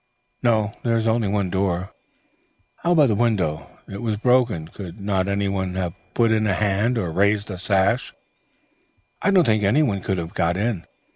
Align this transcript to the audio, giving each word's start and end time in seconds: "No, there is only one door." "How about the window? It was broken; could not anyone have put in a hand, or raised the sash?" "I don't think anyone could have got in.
"No, 0.41 0.73
there 0.81 0.97
is 0.97 1.05
only 1.05 1.27
one 1.27 1.51
door." 1.51 1.93
"How 2.77 2.93
about 2.93 3.09
the 3.09 3.13
window? 3.13 3.69
It 3.87 4.01
was 4.01 4.17
broken; 4.17 4.67
could 4.67 4.99
not 4.99 5.27
anyone 5.27 5.75
have 5.75 5.93
put 6.15 6.31
in 6.31 6.47
a 6.47 6.55
hand, 6.55 6.97
or 6.97 7.11
raised 7.11 7.49
the 7.49 7.57
sash?" 7.59 8.11
"I 9.21 9.29
don't 9.29 9.45
think 9.45 9.61
anyone 9.63 10.01
could 10.01 10.17
have 10.17 10.33
got 10.33 10.57
in. 10.57 10.85